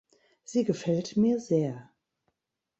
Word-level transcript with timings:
Sie 0.43 0.63
gefällt 0.63 1.15
mir 1.15 1.39
sehr. 1.39 1.91